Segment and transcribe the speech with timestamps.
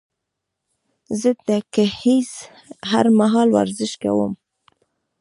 [1.19, 2.31] زه د ګهيځ
[2.91, 4.33] هر مهال ورزش کوم